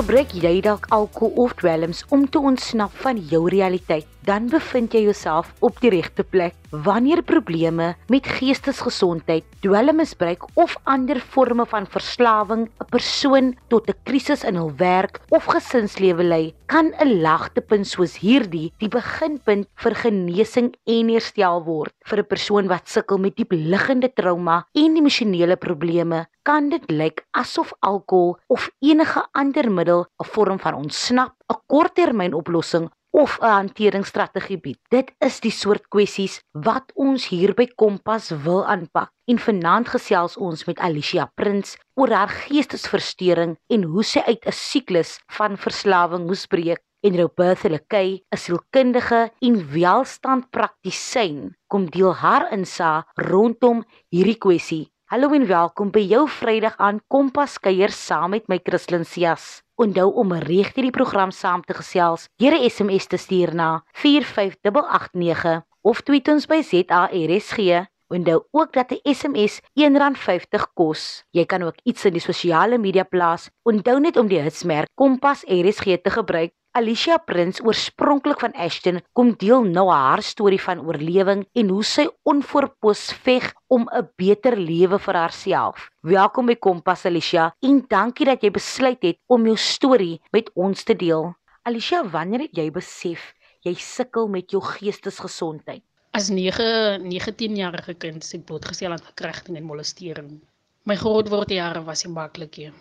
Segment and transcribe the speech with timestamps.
[0.00, 4.06] Gebruik jy dalk alkohol of dwelms om te ontsnap van jou realiteit?
[4.20, 6.52] Dan bevind jy jouself op die regte plek.
[6.70, 14.44] Wanneer probleme met geestesgesondheid, dwelmmisbruik of ander forme van verslawing 'n persoon tot 'n krisis
[14.44, 20.74] in hul werk of gesinslewe lei, kan 'n lagtepunt soos hierdie die beginpunt vir genesing
[20.86, 21.92] en herstel word.
[22.04, 27.72] Vir 'n persoon wat sukkel met diepliggende trauma en emosionele probleme, kan dit lyk asof
[27.80, 34.78] alkohol of enige ander middel 'n vorm van ontsnap, 'n korttermynoplossing of 'n hanteringsstrategie bied.
[34.88, 39.10] Dit is die soort kwessies wat ons hier by Kompas wil aanpak.
[39.28, 44.52] En vanaand gesels ons met Alicia Prins oor haar geestesversteuring en hoe sy uit 'n
[44.52, 46.80] siklus van verslawing moes breek.
[47.02, 54.90] En Robertha Lekay, 'n sielkundige en welstandpraktisyn, kom deel haar insig rondom hierdie kwessie.
[55.10, 59.64] Hallo en welkom by jou Vrydag aan Kompas kuier saam met my Christlyn Cias.
[59.74, 62.28] Onthou om reg hierdie program saam te gesels.
[62.38, 67.58] Deur 'n SMS te stuur na 45889 of tweet ons by ZARSG.
[68.06, 71.24] Onthou ook dat 'n SMS R1.50 kos.
[71.30, 73.50] Jy kan ook iets in die sosiale media plaas.
[73.64, 79.32] Onthou net om die hitsmerk Kompas RSG te gebruik Alicia Prins oorspronklik van Ashton kom
[79.38, 85.00] deel nou haar storie van oorlewing en hoe sy onvoorpos veg om 'n beter lewe
[85.06, 85.90] vir haarself.
[86.06, 90.84] Welkom by Kompas Alicia en dankie dat jy besluit het om jou storie met ons
[90.84, 91.34] te deel.
[91.66, 95.82] Alicia, wanneer het jy besef jy sukkel met jou geestesgesondheid?
[96.12, 100.40] As 9 19 jarige kind se blootgestel aan verkrachting en molestering.
[100.84, 102.72] My grootword jare was nie maklik nie.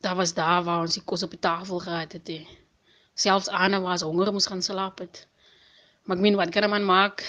[0.00, 2.28] Daar was daar waar ons die kos op die tafel gehad het.
[2.28, 2.61] He
[3.14, 5.26] selfs Anna was honger moes gaan slaap het.
[6.04, 7.22] Maar ek meen wat kan 'n man maak?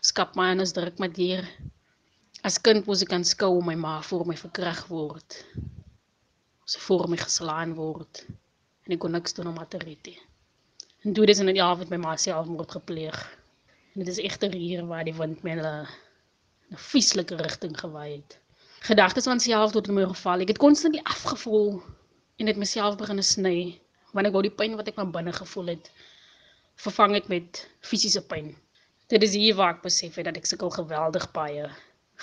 [0.00, 1.44] Skap my is druk met hier.
[2.42, 5.44] As kind moes ek aanskou my ma voor my verkrag word.
[6.64, 8.26] Sy voor my geslaan word.
[8.86, 10.18] En ek kon niks doen om haar te red nie.
[11.04, 13.18] En toe dis in die avond my ma selfmoord gepleeg.
[13.94, 18.38] En dit is egter hier waar die wind my 'n 'n vieslike rigting gewaai het.
[18.80, 20.40] Gedagtes van self tot in my geval.
[20.40, 21.82] Ek het konstant afgevoel
[22.36, 23.80] en dit myself begin sny
[24.12, 25.90] want ek wou die pyn wat ek van binne gevoel het
[26.80, 28.54] vervang het met fisiese pyn.
[29.12, 31.68] Dit is hier waar ek besef het dat ek sukkel geweldig baie,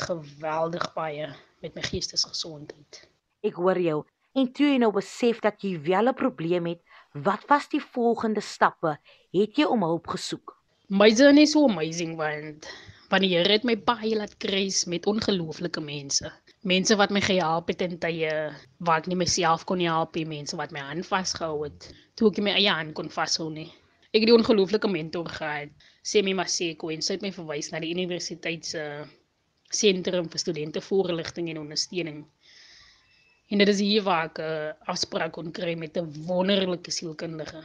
[0.08, 1.28] geweldig baie
[1.62, 3.02] met my geestesgesondheid.
[3.46, 4.00] Ek hoor jou.
[4.38, 6.82] En toe jy nou besef dat jy wel 'n probleem het,
[7.14, 8.98] wat was die volgende stappe?
[9.34, 10.56] Het jy om hulp gesoek?
[10.90, 12.68] My journey is so amazing want
[13.10, 16.32] want die Here het my baie laat kruis met ongelooflike mense.
[16.66, 18.32] Mense wat my gehelp het in tye
[18.82, 22.40] waar ek nie myself kon help nie, mense wat my hand vasgehou het toe ek
[22.42, 23.68] my eie hand kon vashou nie.
[24.10, 25.70] Ek het die ongelooflike mentor gehad,
[26.02, 28.82] Semi Maseko en sy het my verwys na die universiteit se
[29.70, 32.26] sentrum vir studente voorligting en ondersteuning.
[33.54, 37.62] En dit is hier waar ek 'n uh, afspraak kon kry met 'n wonderlike sielkundige.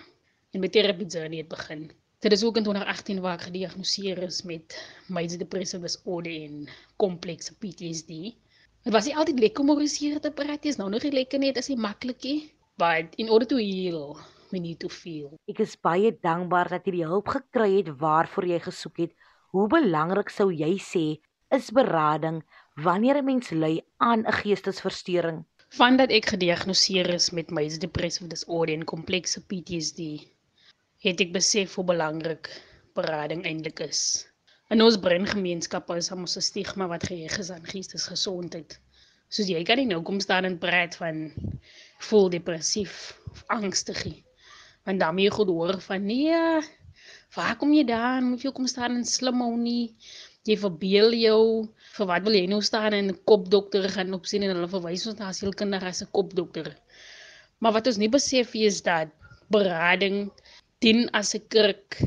[0.52, 1.90] En my terapie journey het begin.
[2.20, 4.76] Dit is ook in 2018 waar ek gediagnoseer is met
[5.08, 8.36] major depressive disorder en komplekse PTSD.
[8.82, 11.38] Dit was nie altyd lekker om oor hier te praat, dis nou nog nie lekker
[11.38, 12.38] nie, dit is nie maklik nie,
[12.82, 14.16] but in order to heal,
[14.50, 15.36] we need to feel.
[15.46, 19.12] Ek is baie dankbaar dat jy die hulp gekry het waarvoor jy gesoek het.
[19.54, 21.04] Hoe belangrik sou jy sê
[21.54, 22.42] is berading
[22.88, 25.44] wanneer 'n mens ly aan 'n geestesversteuring?
[25.78, 30.26] Vandat ek gediagnoseer is met major depressive disorder en komplekse PTSD,
[31.06, 32.50] het ek besef hoe belangrik
[32.98, 34.26] berading eintlik is.
[34.72, 38.78] In ons breingemeenskappe is ons 'n stigma wat geheg is aan geestesgesondheid.
[39.28, 41.18] Soos jy kan nie nou kom staan en praat van
[42.06, 42.94] voel depressief
[43.32, 44.22] of angstig nie.
[44.88, 46.38] Want dan moet jy goed hoor van nee,
[47.36, 48.30] waar kom jy dan?
[48.30, 49.92] Moet jy kom staan en slim hou nie?
[50.48, 51.68] Jy verbeel jou,
[51.98, 55.20] vir wat wil jy nou staan en 'n kopdokter gaan opsien en hulle verwys ons
[55.20, 56.72] na sielkundige as 'n kopdokter.
[57.60, 59.12] Maar wat ons nie besef is dat
[59.50, 60.32] berading
[60.80, 62.00] dien as 'n kurk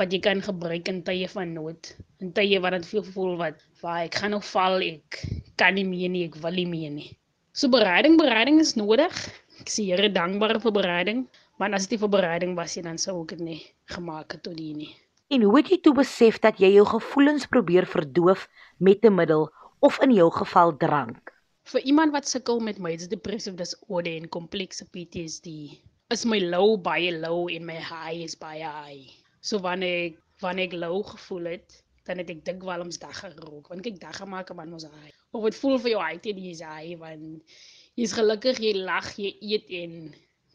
[0.00, 1.90] wat jy kan gebruik in tye van nood.
[2.22, 5.20] In tye wat dit veel voel wat waar ek gaan nou val ek
[5.60, 7.10] kan nie meer nie, ek wil nie meer nie.
[7.54, 9.14] So bereiding, bereiding is nodig.
[9.62, 11.20] Ek sê Here dankbaar vir bereiding,
[11.62, 13.60] want as dit vir bereiding was, dan sou ek dit nie
[13.94, 14.90] gemaak het tot hier nie.
[15.30, 18.48] En hoe het jy toe besef dat jy jou gevoelens probeer verdoof
[18.78, 19.48] met 'n middel
[19.80, 21.30] of in jou geval drank?
[21.70, 25.78] Vir iemand wat sukkel met major depressive disorder en komplekse PTSD,
[26.10, 29.23] is my low baie low en my high is baie high.
[29.44, 31.76] So wanneer ek wanneer ek low gevoel het,
[32.08, 33.68] dan het ek dikwels dag gerook.
[33.72, 35.12] Want kyk, dag gemaak man mos high.
[35.36, 37.56] Of dit voel vir jou uit en jy's high want
[38.00, 39.96] jy's gelukkig, jy lag, jy eet en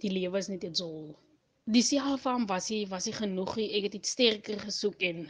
[0.03, 1.15] die lewe is net so.
[1.69, 3.57] Die selfam was hy was hy genoeg.
[3.69, 5.25] Ek het iets sterker gesoek en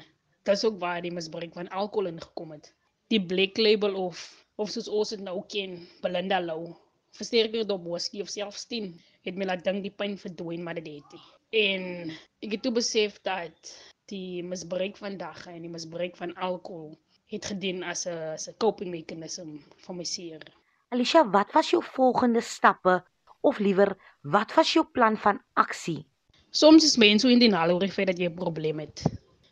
[0.48, 2.72] dis ook waar die misbruik van alkohol ingekom het.
[3.12, 4.22] Die black label of
[4.60, 6.76] of soos ons dit nou ken, Belinda Low
[7.18, 8.94] versterker dop whisky of selfs 10
[9.28, 11.28] het my laat dink die pyn verdwyn maar dit het nie.
[11.50, 12.12] En
[12.46, 13.70] ek het toe besef dat
[14.12, 16.92] die misbruik van dag en die misbruik van alkohol
[17.34, 20.42] het gedien as 'n as 'n coping mechanism vir my seer.
[20.90, 23.04] Alicia, wat was jou volgende stappe
[23.42, 26.06] of liewer wat was jou plan van aksie?
[26.52, 29.04] Soms is mense so in die naal oor die feit dat jy 'n probleem het.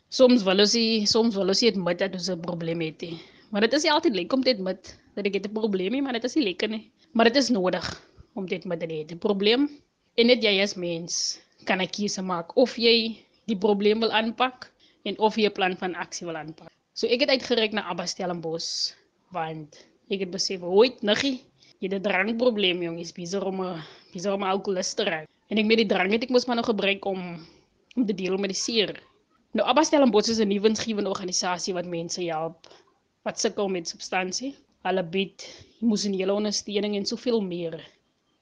[0.08, 3.18] Soms wil ons nie, soms wil ons nie admit dat ons 'n probleem het nie.
[3.50, 6.12] Maar dit is nie altyd lekker om te admit dat ek 'n probleem het, maar
[6.12, 6.92] dit is nie lekker nie.
[7.12, 9.04] Maar dit is nodig om dit met te hê.
[9.04, 9.68] 'n Probleem
[10.14, 12.96] en net jy as mens kan 'n keuse maak of jy
[13.50, 14.72] die probleem wil aanpak
[15.04, 16.70] en of jy 'n plan van aksie wil aanpak.
[16.96, 18.96] So ek het uitgereik na Abba Stellenbosch
[19.36, 21.44] want ek het besef, "Hoet, niggie,
[21.80, 23.82] jy het 'n drankprobleem, jong, jy's besig om 'n
[24.12, 26.66] besig om alkoholist te raak." En ek met die drank het ek mos maar nog
[26.72, 27.46] gebruik om
[27.96, 29.02] om te deel met die seer.
[29.52, 32.66] Nou Abba Stellenbosch is 'n nuwe winsgewende organisasie wat mense help
[33.24, 34.54] wat sukkel met substansie.
[34.84, 35.44] Hulle bied
[35.82, 37.80] emosionele ondersteuning en soveel meer.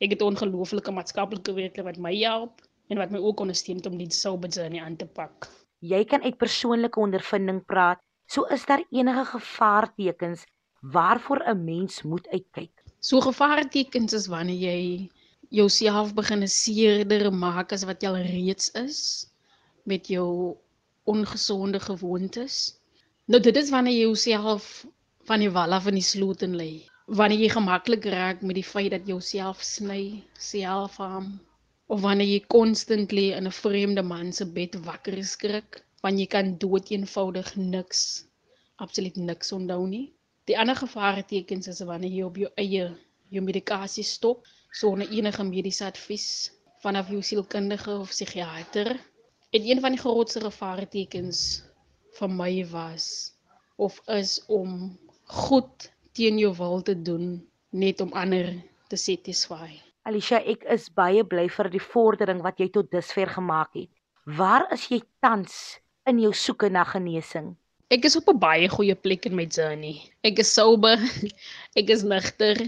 [0.00, 3.96] Ek het 'n ongelooflike maatskaplike werker wat my help en wat my ook ondersteun om
[3.98, 5.48] die sober journey aan te pak.
[5.80, 10.44] Jy kan uit persoonlike ondervinding praat So is daar enige gevaartekens
[10.80, 12.74] waarvoor 'n mens moet uitkyk.
[12.98, 15.10] So gevaartekens is wanneer jy
[15.48, 18.98] jouself begin seerder maak as wat jy al reeds is
[19.84, 20.56] met jou
[21.04, 22.80] ongesonde gewoontes.
[23.24, 24.86] Nou dit is wanneer jy jouself
[25.28, 26.72] van die wal af in die sloot en lê.
[27.06, 31.38] Wanneer jy gemaklik raak met die feit dat jouself sny, selfharm
[31.92, 36.26] of wanneer jy konstant lê in 'n vreemde man se bed wakker skrik want jy
[36.34, 38.00] kan dood eenvoudig niks
[38.84, 40.06] absoluut niks onthou nie.
[40.46, 42.84] Die ander gevaartekens is wanneer jy op jou eie
[43.34, 44.44] jou medikasie stop
[44.80, 46.28] sonder enige mediese advies
[46.84, 48.92] vanaf jou sielkundige of psigiater.
[49.50, 51.40] En een van die grootste gevaartekens
[52.18, 53.32] vir my was
[53.76, 57.40] of is om goed teen jou wil te doen
[57.70, 58.52] net om ander
[58.88, 59.72] te satisfy.
[60.06, 63.88] Alicia, ek is baie bly vir die vordering wat jy tot dusver gemaak het.
[64.38, 65.56] Waar is jy tans
[66.06, 67.48] in jou soeke na genesing?
[67.90, 69.96] Ek is op 'n baie goeie plek in my journey.
[70.22, 71.02] Ek is sober.
[71.80, 72.62] Ek is nugter.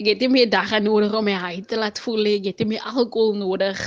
[0.00, 2.36] Ek het nie meer dae nodig om my hart te laat voel nie.
[2.40, 3.80] Ek het nie meer alkohol nodig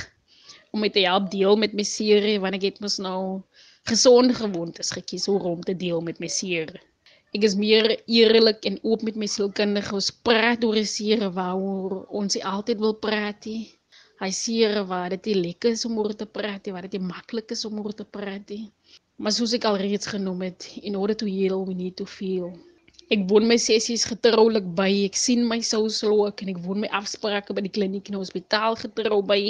[0.74, 3.42] om met te help deel met my seer want ek het mos nou
[3.86, 6.74] gesonde gewoontes gekies om te deel met my seer.
[7.36, 9.92] Ek is meer eerlik en oop met my sielkundige.
[9.98, 13.66] Ons praat oor die seer waaroor ons nie altyd wil praat nie.
[14.22, 17.82] Hy seer waar dit lekker is om oor te praat, waar dit maklik is om
[17.82, 18.48] oor te praat.
[18.48, 18.70] Nie.
[19.20, 22.54] Maar soos ek al reeds genoem het, in order to heal we need to feel.
[23.12, 24.88] Ek woon my sessies getroulik by.
[25.04, 28.80] Ek sien my sou slook en ek woon my afsprake by die kliniek en hospitaal
[28.80, 29.42] getrou by.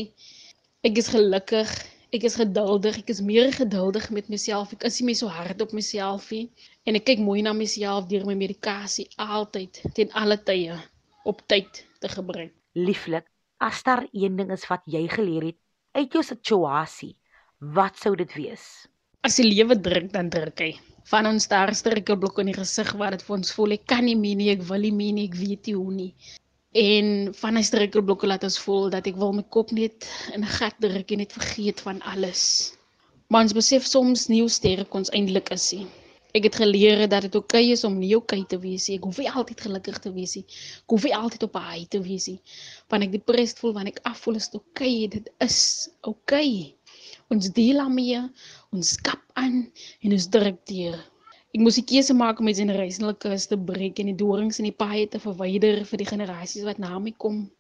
[0.83, 1.71] Ek is gelukkig.
[2.15, 2.99] Ek is geduldig.
[3.05, 4.75] Ek is meer geduldig met myself.
[4.75, 6.49] Ek is nie meer so hard op myself nie.
[6.87, 10.81] En ek kyk mooi na myself deur my medikasie altyd ten alle tye
[11.25, 12.55] op tyd te gebruik.
[12.75, 13.27] Lieflik,
[13.59, 15.61] as daar een ding is wat jy geleer het
[15.99, 17.17] uit jou situasie,
[17.59, 18.87] wat sou dit wees?
[19.27, 20.73] as die lewe druk dan druk hy.
[21.11, 24.05] Van ons daar sterke blok in die gesig waar dit vir ons voel ek kan
[24.07, 26.13] nie meer nie, ek wil nie meer nie, ek weet nie hoe nie.
[26.79, 27.09] En
[27.41, 30.55] van hy sterke blokke laat ons voel dat ek wil my kop net in 'n
[30.59, 32.45] gat druk en net vergeet van alles.
[33.31, 35.87] Maar ons besef soms nie hoe sterk ons eintlik is nie.
[36.37, 38.99] Ek het geleer dat dit oukei okay is om nie oukei okay te wees nie.
[38.99, 40.45] Ek hoef nie altyd gelukkig te wees nie.
[40.83, 42.41] Ek hoef nie altyd op 'n high te wees nie.
[42.89, 44.95] Wanneer ek depressed voel, wanneer ek afvoel, is dit oukei.
[45.05, 45.09] Okay.
[45.17, 46.51] Dit is oukei.
[46.75, 46.77] Okay.
[47.35, 48.21] Ons deel daarmee,
[48.71, 49.73] ons skap aan
[50.03, 50.99] en ons druk deur.
[51.55, 53.17] Ek moes 'n keuse maak om my generasionele
[53.49, 56.99] te breek en die dorings in die paaie te verwyder vir die generasies wat na
[56.99, 57.51] my kom.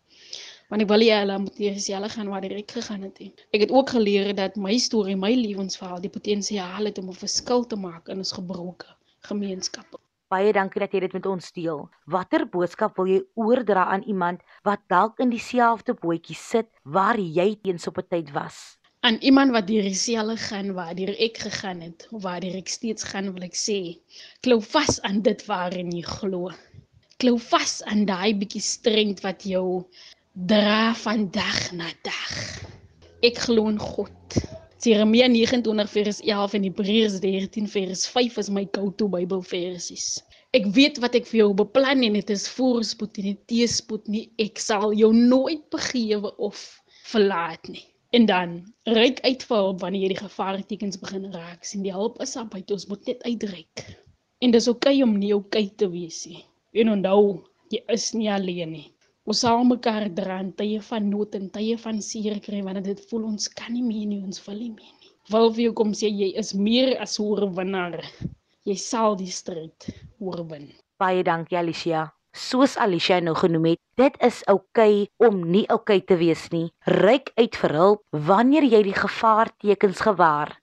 [0.68, 3.32] Want ek wil nie hulle moet hier dieselfde gaan waar ek gegaan het nie.
[3.54, 7.66] Ek het ook geleer dat my storie, my lewensverhaal die potensiaal het om 'n verskil
[7.66, 8.86] te maak in ons gebroke
[9.28, 9.98] gemeenskappe.
[10.28, 11.88] Baie dankie dat jy dit met ons deel.
[12.06, 17.54] Watter boodskap wil jy oordra aan iemand wat dalk in dieselfde bootjie sit waar jy
[17.62, 18.78] teens op 'n tyd was?
[19.06, 23.28] aan iemand wat deur dieselfde gaan waar ek gegaan het of waar ek steeds gaan
[23.34, 23.78] wil ek sê
[24.42, 26.50] klou vas aan dit waarin jy glo
[27.22, 29.68] klou vas aan daai bietjie strength wat jou
[30.36, 32.34] dra van dag na dag
[33.24, 34.38] ek glo in God
[34.86, 40.20] Jeremia 29 vers 11 en Hebreërs 13 vers 5 is my go-to Bybelversies
[40.54, 44.28] Ek weet wat ek vir jou beplan en dit is voorspoed en nie teespoed nie
[44.38, 46.62] ek sal jou nooit begewe of
[47.10, 47.84] verlaat nie
[48.16, 51.64] En dan ryk uit vir hulp wanneer jy die gevaartekens begin raak.
[51.64, 53.82] sien die hulp is aan buite, ons moet net uitreik.
[54.40, 56.44] En dis oukei okay om nie oukei okay te wees nie.
[56.72, 57.42] En onthou,
[57.74, 58.86] jy is nie alleen nie.
[59.26, 63.00] Ons sal mekaar dra in tye van nood en tye van seer kry wanneer dit
[63.10, 65.10] voel ons kan nie meer nie, ons wil nie meer nie.
[65.34, 67.96] Wil vir jou kom sê jy is meer as 'n oorwinnaar.
[68.70, 69.88] Jy sal die stryd
[70.22, 70.68] oorwin.
[71.02, 72.12] Baie dankie Alicia.
[72.36, 76.46] soos Alicia nou genoem het, dit is oukei okay om nie oukei okay te wees
[76.52, 76.70] nie.
[76.86, 80.54] Ryk uit vir hulp wanneer jy die gevaartekens gewaar.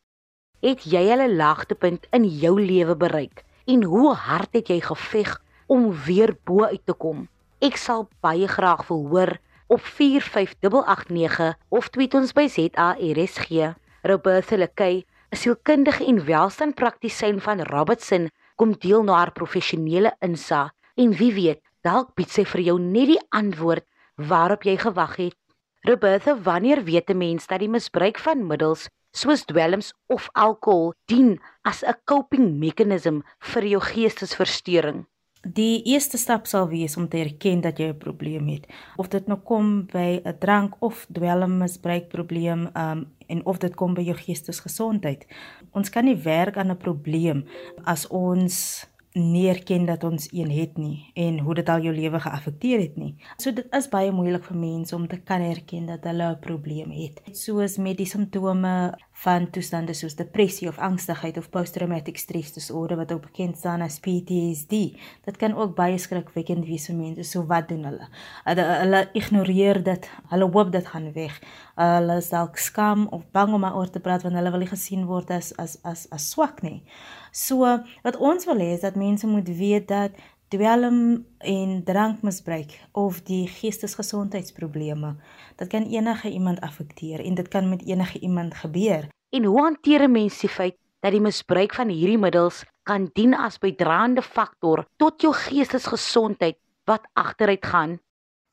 [0.62, 5.92] Het jy 'n laagtepunt in jou lewe bereik en hoe hard het jy geveg om
[6.06, 7.28] weer bo uit te kom?
[7.64, 9.30] Ek sal baie graag wil hoor
[9.72, 13.70] op 45889 of tweet ons by ZARSG.
[14.04, 18.28] Roberta Lekay, 'n sielkundige en welstandpraktisyn van Robertson,
[18.60, 23.08] kom deel na haar professionele insaag en wie weet, dalk bied sy vir jou net
[23.14, 25.40] die antwoord waarop jy gewag het.
[25.88, 31.40] Roberta, wanneer weet 'n mens dat die misbruik van middels soos dwelms of alkohol dien
[31.64, 35.08] as 'n coping meganisme vir jou geestesversteuring?
[35.44, 38.68] Die eerste stap sal wees om te erken dat jy 'n probleem het.
[38.96, 43.94] Of dit nou kom by 'n drank of dwelmmisbruik probleem, um en of dit kom
[43.94, 45.26] by jou geestesgesondheid.
[45.72, 47.46] Ons kan nie werk aan 'n probleem
[47.84, 52.20] as ons nie erken dat ons een het nie en hoe dit al jou lewe
[52.20, 53.16] geaffekteer het nie.
[53.38, 56.92] So dit is baie moeilik vir mense om te kan erken dat hulle 'n probleem
[56.92, 57.22] het.
[57.32, 63.12] Soos met die simptome van toestande soos depressie of angstigheid of posttraumatic stress disorder wat
[63.12, 64.98] ook bekend staan as PTSD.
[65.26, 67.24] Dit kan ook baie skrikwekkend wees vir mense.
[67.24, 68.08] So wat doen hulle?
[68.44, 70.10] Hulle, hulle ignoreer dit.
[70.30, 71.42] Hulle hoop dit gaan weg.
[71.76, 75.08] Hulle is dalk skam of bang om oor te praat want hulle wil nie gesien
[75.10, 76.84] word as as as as swak nie.
[77.32, 77.66] So
[78.06, 80.14] wat ons wil hê is dat mense moet weet dat
[80.54, 85.16] dwelm en drankmisbruik of die geestesgesondheidsprobleme
[85.58, 89.10] dit kan enige iemand affekteer en dit kan met enige iemand gebeur.
[89.34, 93.34] En hoe hanteer 'n mens die feit dat die misbruik van hierdie middels kan dien
[93.34, 98.00] as bydraende faktor tot jou geestesgesondheid wat agteruit gaan?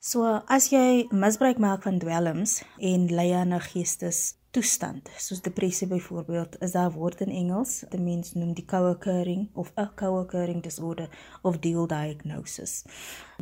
[0.01, 5.89] So as jy misbruik maak van dwelms en ly aan 'n geestes toestand soos depressie
[5.89, 11.09] byvoorbeeld is daar woord in Engels die mens noem die co-occurring of a co-occurring disorder
[11.43, 12.85] of dual diagnosis.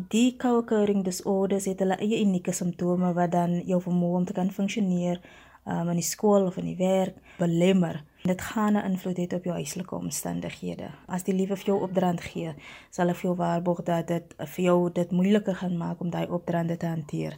[0.09, 4.51] Die co-occurring disorders het hulle eie unieke simptome wat dan jou vermoë om te kan
[4.51, 5.23] funksioneer
[5.65, 9.45] um, in die skool of in die werk belemmer Dit gaan 'n invloed hê op
[9.45, 10.91] jou huislike omstandighede.
[11.07, 12.55] As die liewe vir jou opdrand gee,
[12.91, 16.27] sal hy vir jou waarborg dat dit vir jou dit moeiliker gaan maak om daai
[16.27, 17.37] opdraande te hanteer.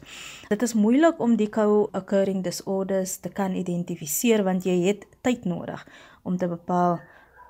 [0.48, 5.86] Dit is moeilik om die co-occurring disorders te kan identifiseer want jy het tyd nodig
[6.22, 7.00] om te bepaal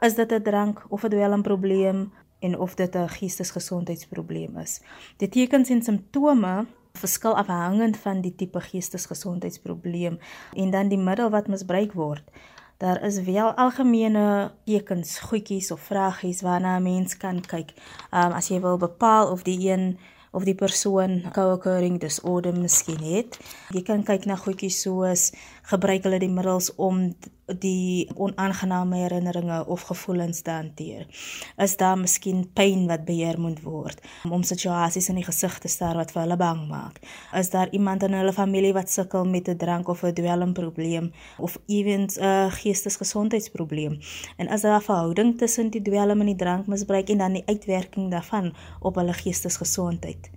[0.01, 4.81] is dit 'n drank of 'n dwelmprobleem en of dit 'n geestesgesondheidsprobleem is.
[5.17, 10.19] Die tekens en simptome verskil afhangend van die tipe geestesgesondheidsprobleem
[10.53, 12.23] en dan die middel wat misbruik word.
[12.81, 17.71] Daar is wel algemene tekens, goedjies of vragies waarna 'n mens kan kyk.
[18.11, 19.99] Um as jy wil bepaal of die een
[20.31, 23.39] of die persoon co-occurring disorder miskien het.
[23.69, 27.11] Jy kan kyk na goedjies soos gebruik hulle die middels om
[27.59, 31.07] die onaangename herinneringe of gevoelens te hanteer.
[31.59, 34.00] Is daar miskien pyn wat beheer moet word
[34.31, 37.00] om situasies in die gesig te staar wat vir hulle bang maak?
[37.37, 41.59] Is daar iemand in hulle familie wat sukkel met 'n drank of 'n dwelmprobleem of
[41.67, 43.99] ewens 'n geestesgesondheidsprobleem?
[44.37, 48.11] En is daar 'n verhouding tussen die dwelm en die drankmisbruik en dan die uitwerking
[48.11, 50.31] daarvan op hulle geestesgesondheid?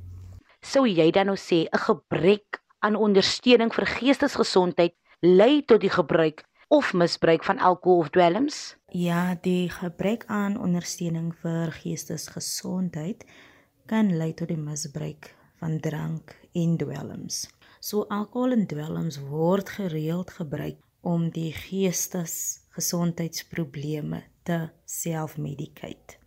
[0.62, 6.44] Sou jy dan nou sê 'n gebrek aan ondersteuning vir geestesgesondheid lei tot die gebruik
[6.68, 8.78] of misbruik van alkohol of dwelms?
[8.88, 13.26] Ja, die gebrek aan ondersteuning vir geestesgesondheid
[13.88, 17.50] kan lei tot die misbruik van drank en dwelms.
[17.80, 26.20] So alkohol en dwelms word gereeld gebruik om die geestesgesondheidsprobleme te self-medicate.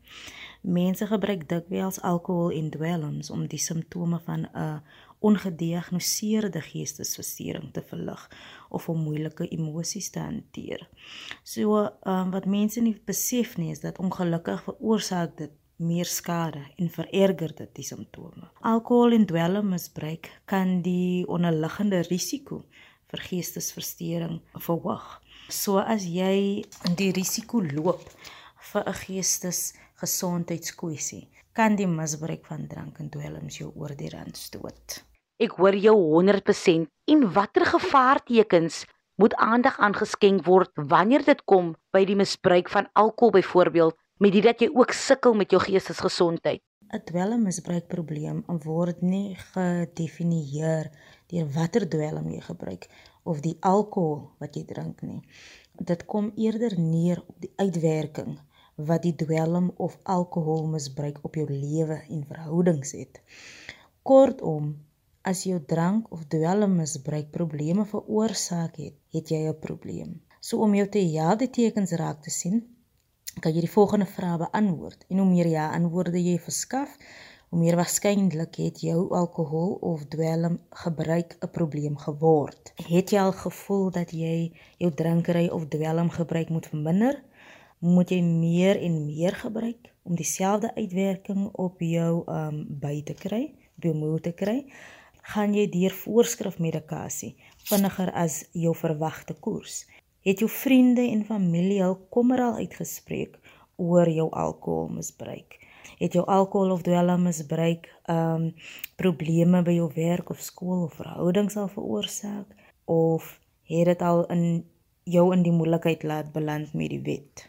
[0.67, 4.81] Mense gebruik dikwels alkohol en dwelms om die simptome van 'n
[5.21, 8.31] ongediagnoseerde geestesversteuring te verlig
[8.69, 10.89] of om moeilike emosies te hanteer.
[11.43, 16.91] So, um, wat mense nie besef nie is dat ongelukkig veroorsaak dit meer skade en
[16.91, 18.51] vererger dit die simptome.
[18.61, 22.65] Alkohol en dwelmmisbruik kan die onderliggende risiko
[23.13, 25.21] vir geestesversteuring verhoog.
[25.53, 26.65] So as jy
[26.99, 28.11] die risiko loop
[28.73, 34.99] vir 'n geestesgesondheidskwessie, kan die misbruik van drank en dwelms jou oor die rand stoot.
[35.41, 38.83] Ek hoor jou 100% en watter gevaartekens
[39.21, 44.45] moet aandag aangeskenk word wanneer dit kom by die misbruik van alkohol byvoorbeeld met dit
[44.45, 46.61] dat jy ook sukkel met jou geestesgesondheid.
[46.93, 50.93] 'n Dwelmmisbruikprobleem word nie gedefinieer
[51.33, 52.85] deur watter dwelm jy gebruik
[53.25, 55.23] of die alkohol wat jy drink nie.
[55.73, 58.37] Dit kom eerder neer op die uitwerking
[58.77, 63.21] wat die dwelm of alkoholmisbruik op jou lewe en verhoudings het.
[64.03, 64.75] Kortom,
[65.23, 70.21] as jou drank of dwelmmisbruik probleme veroorsaak het, het jy 'n probleem.
[70.41, 72.63] So om jou te help die tekens raak te sien,
[73.41, 76.93] kan jy die volgende vrae beantwoord en hoe meer ja antwoorde jy verskaf,
[77.49, 82.73] hoe meer waarskynlik het jou alkohol of dwelm gebruik 'n probleem geword.
[82.89, 87.23] Het jy al gevoel dat jy jou drinkery of dwelm gebruik moet verminder?
[87.79, 93.53] Moet jy meer en meer gebruik om dieselfde uitwerking op jou um by te kry,
[93.77, 94.63] op jou moed te kry?
[95.29, 97.35] Gaan jy deur voorskrifmedikasie
[97.69, 99.83] vinniger as jou verwagte koers?
[100.25, 103.37] Het jou vriende en familie al kommer al uitgespreek
[103.77, 105.59] oor jou alkoholmisbruik?
[106.01, 108.55] Het jou alkohol of dwelmmisbruik um
[108.97, 112.57] probleme by jou werk of skool of verhoudings al veroorsaak
[112.89, 113.29] of
[113.69, 114.65] het dit al in
[115.05, 117.45] jou in die moeilikheid laat beland met die wet?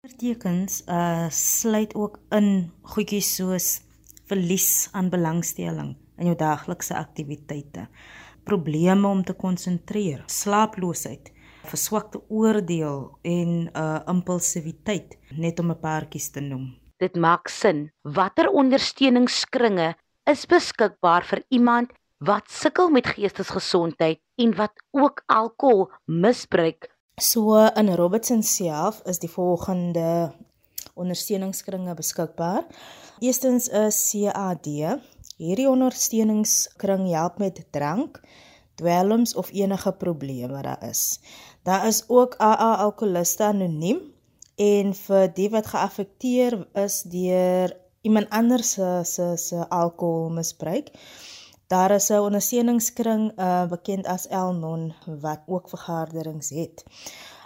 [0.00, 3.66] Tekens uh sluit ook in goedjies soos
[4.28, 7.86] verlies aan belangstelling in jou daaglikse aktiwiteite,
[8.48, 11.28] probleme om te konsentreer, slaaploosheid,
[11.68, 16.66] verswakte oordeel en uh impulsiwiteit, net om 'n paartjies te noem.
[16.96, 17.90] Dit maak sin.
[18.02, 26.89] Watter ondersteuningskringe is beskikbaar vir iemand wat sukkel met geestesgesondheid en wat ook alkohol misbruik?
[27.20, 30.32] So in Robertson self is die volgende
[30.96, 32.64] ondersteuningskringe beskikbaar.
[33.20, 34.68] Eerstens is CAD.
[35.36, 38.22] Hierdie ondersteuningskring help met drank,
[38.80, 41.20] dwelms of enige probleme wat daar is.
[41.68, 44.00] Daar is ook AA Alkoholiste Anoniem
[44.56, 50.88] en vir die wat geaffekteer is deur iemand anders se se se alkoholmisbruik.
[51.70, 56.82] Daar is 'n ondersteuningskring uh, bekend as Elnon wat ook vergaderings het.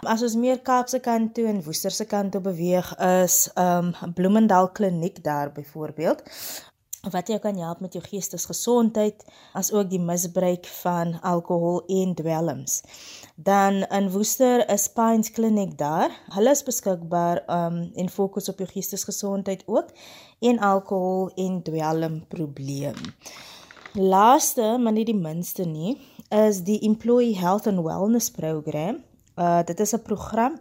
[0.01, 4.69] As ons meer Kaapse kant toe en Woester se kant toe beweeg is um Bloemendal
[4.69, 6.23] Kliniek daar byvoorbeeld
[7.11, 12.81] wat jou kan help met jou geestesgesondheid as ook die misbruik van alkohol en dwelms.
[13.35, 16.09] Dan in Woester is Pines Clinic daar.
[16.33, 19.93] Hulle is beskikbaar um en fokus op jou geestesgesondheid ook
[20.39, 22.97] en alkohol en dwelm probleem.
[23.95, 25.95] Laaste, maar nie die minste nie,
[26.29, 29.03] is die Employee Health and Wellness Program
[29.35, 30.53] Uh dit is 'n program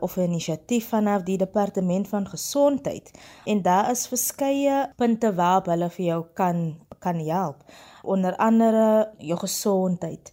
[0.00, 3.10] of 'n inisiatief vanaf die departement van gesondheid
[3.44, 7.56] en daar is verskeie punte waarop hulle vir jou kan kan help.
[8.02, 10.32] Onder andere jou gesondheid.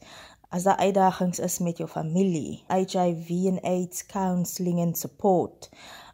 [0.50, 5.70] As daar uitdagings is met jou familie, HIV en AIDS counselling and support.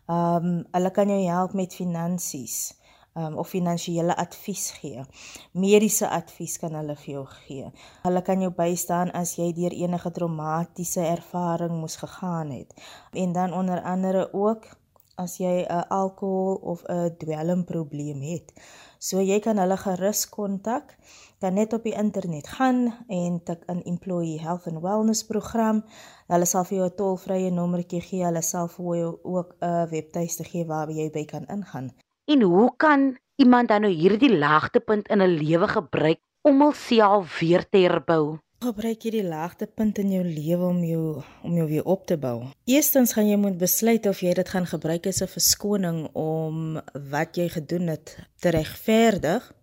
[0.07, 2.73] Um hulle kan jou help met finansies
[3.15, 5.03] um, of finansiële advies gee.
[5.51, 7.71] Mediese advies kan hulle vir jou gee.
[8.03, 12.73] Hulle kan jou bystaan as jy deur enige traumatiese ervaring moes gegaan het.
[13.13, 14.67] En dan onder andere ook
[15.15, 18.53] as jy 'n alkohol of 'n dwelmprobleem het.
[18.99, 20.97] So jy kan hulle gerus kontak.
[21.39, 25.83] Kan net op die internet gaan en tik in Employee Health and Wellness program.
[26.27, 28.23] Hulle sal vir jou 'n tolvrye nommertjie gee.
[28.25, 31.91] Hulle sal vir jou ook 'n webtuiste gee waar jy by kan ingaan.
[32.25, 37.69] En hoe kan iemand dan nou hierdie laagtepunt in 'n lewe gebruik om homself weer
[37.69, 38.37] te herbou?
[38.59, 42.43] Gebruik jy die laagtepunt in jou lewe om jou om jou weer op te bou.
[42.65, 47.35] Eerstens gaan jy moet besluit of jy dit gaan gebruik as 'n verskoning om wat
[47.35, 49.53] jy gedoen het te regverdig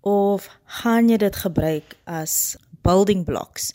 [0.00, 3.72] of gaan jy dit gebruik as building blocks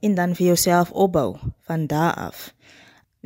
[0.00, 2.54] en dan vir jouself opbou van daar af.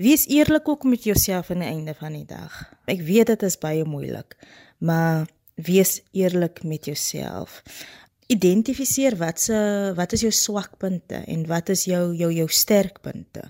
[0.01, 2.55] Wees eerlik ook met jouself aan die einde van die dag.
[2.89, 4.33] Ek weet dit is baie moeilik,
[4.79, 5.27] maar
[5.61, 7.59] wees eerlik met jouself.
[8.33, 9.59] Identifiseer wat se
[9.99, 13.43] wat is jou swakpunte en wat is jou jou jou sterkpunte.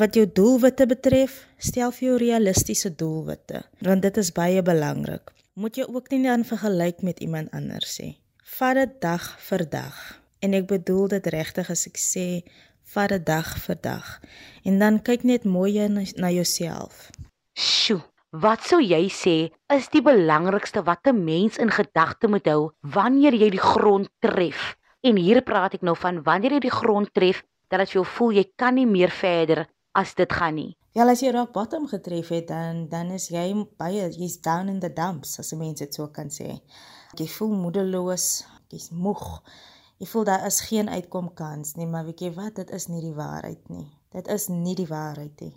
[0.00, 5.34] Wat jou doelwitte betref, stel vir jou realistiese doelwitte, want dit is baie belangrik.
[5.52, 8.14] Moet jy ook nie dan vergelyk met iemand anders sê.
[8.56, 10.00] Vat dit dag vir dag.
[10.40, 12.26] En ek bedoel dit regtig as ek sê
[12.94, 14.06] vat dit dag vir dag
[14.64, 17.10] en dan kyk net mooi na, na jouself.
[17.54, 19.36] Sjoe, wat sou jy sê
[19.74, 24.76] is die belangrikste wat 'n mens in gedagte moet hou wanneer jy die grond tref?
[25.02, 28.32] En hier praat ek nou van wanneer jy die grond tref dat dit jou voel
[28.32, 30.76] jy kan nie meer verder as dit gaan nie.
[30.96, 34.80] Ja, as jy rock bottom getref het dan dan is jy baie jy's down in
[34.80, 36.60] the dumps as 'n mens dit so kan sê.
[37.18, 39.42] Jy voel moedeloos, jy's moeg.
[39.98, 43.00] Jy voel daar is geen uitkom kans nie, maar weet jy wat, dit is nie
[43.02, 43.86] die waarheid nie.
[44.14, 45.54] Dit is nie die waarheid nie.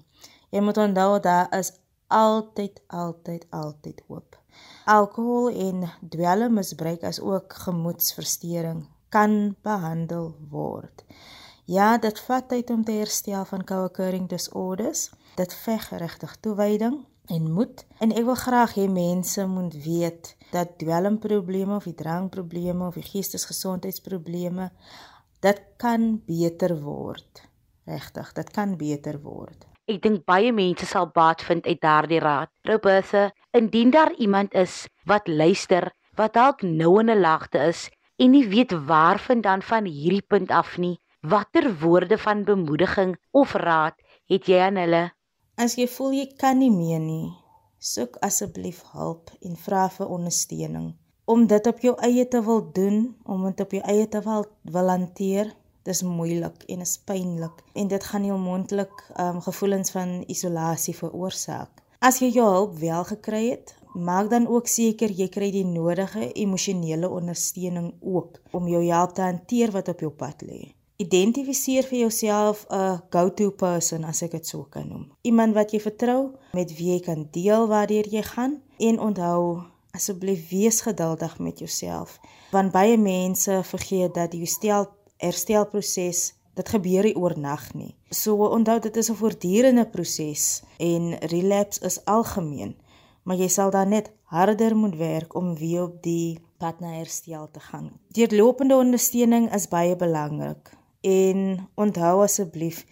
[0.52, 1.70] Jy moet onthou daar is
[2.12, 4.40] altyd altyd altyd hoop.
[4.86, 11.06] Alkohol en dwelmmisbruik as ook gemoedsversteuring kan behandel word.
[11.66, 15.12] Ja, dit vat tyd om te herstel van co-occurring disorders.
[15.36, 16.98] Dit veg regtig toewyding
[17.30, 22.88] en moed en ek wil graag hê mense moet weet dat dwelmprobleme of die drankprobleme
[22.88, 24.72] of die geestesgesondheidsprobleme
[25.42, 27.42] dit kan beter word.
[27.90, 29.66] Regtig, dit kan beter word.
[29.90, 32.52] Ek dink baie mense sal baat vind uit daardie raad.
[32.70, 38.32] Robertha, indien daar iemand is wat luister wat dalk nou in 'n laagte is en
[38.32, 43.96] nie weet waarvandaan van hierdie punt af nie, watter woorde van bemoediging of raad
[44.28, 45.12] het jy aan hulle?
[45.62, 47.28] As jy voel jy kan nie meer nie,
[47.78, 50.88] soek asseblief hulp en vra vir ondersteuning.
[51.30, 52.98] Om dit op jou eie te wil doen,
[53.30, 54.48] om dit op jou eie te wil,
[54.78, 55.52] wil hanteer,
[55.86, 61.86] dis moeilik en is pynlik en dit gaan nie onmoontlik um, gevoelens van isolasie veroorsaak.
[62.02, 66.32] As jy jou hulp wel gekry het, maak dan ook seker jy kry die nodige
[66.32, 70.64] emosionele ondersteuning ook om jou help te hanteer wat op jou pad lê.
[71.02, 75.06] Identifiseer vir jouself 'n go-to person as ek dit sou kan noem.
[75.22, 80.50] Iemand wat jy vertrou, met wie jy kan deel waartoe jy gaan en onthou asseblief
[80.50, 82.20] wees geduldig met jouself
[82.52, 84.88] want baie mense vergeet dat die herstel
[85.22, 87.96] herstelproses dit gebeur nie oornag nie.
[88.10, 92.76] So onthou dit is 'n voortdurende proses en relapse is algemeen,
[93.24, 97.48] maar jy sal dan net harder moet werk om weer op die pad na herstel
[97.52, 97.92] te gaan.
[98.08, 102.86] Deurlopende ondersteuning is baie belangrik en onthou asseblief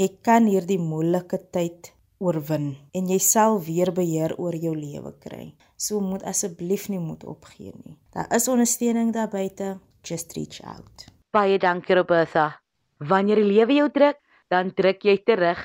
[0.00, 5.52] jy kan hierdie moeilike tyd oorwin en jy sal weer beheer oor jou lewe kry.
[5.76, 7.96] So moet asseblief nie moet opgee nie.
[8.14, 11.06] Daar is ondersteuning daar buite, just reach out.
[11.34, 12.60] Baie dankie Roberta.
[12.98, 15.60] Wanneer die lewe jou druk, dan druk jy terug.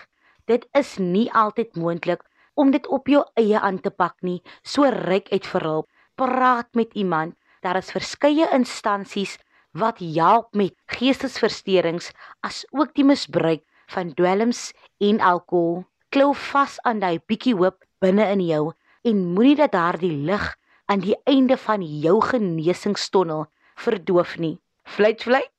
[0.49, 2.25] Dit is nie altyd moontlik
[2.59, 4.41] om dit op jou eie aan te pak nie.
[4.63, 5.87] So ryk uit vir hulp.
[6.19, 7.37] Praat met iemand.
[7.63, 9.37] Daar is verskeie instansies
[9.71, 15.85] wat help met geestesversteurings as ook die misbruik van dwelms en alkohol.
[16.09, 18.71] Klou vas aan daai bietjie hoop binne in jou
[19.05, 20.55] en moenie dat daardie lig
[20.89, 24.57] aan die einde van jou genesingstonnel verdoof nie.
[24.83, 25.51] Fluit fluit.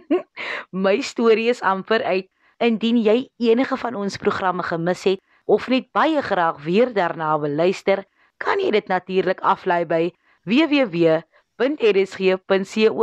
[0.84, 2.30] My storie is amper uit.
[2.58, 7.52] Indien jy enige van ons programme gemis het of net baie graag weer daarna wil
[7.52, 8.06] luister,
[8.40, 10.02] kan jy dit natuurlik aflaai by
[11.56, 12.98] www.rsg.co.za.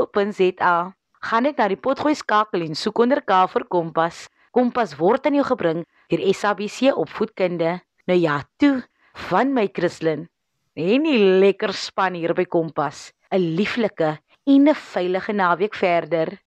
[1.23, 4.27] Gaan net na die potgooi skakel en soek onder K vir Kompas.
[4.53, 7.79] Kompas word aan jou gebring deur SABC Opvoedkunde.
[8.05, 8.83] Nou ja, toe
[9.29, 10.29] van my Christlyn.
[10.75, 13.13] En 'n lekker span hier by Kompas.
[13.31, 16.42] 'n Lieflike en 'n veilige naweek verder.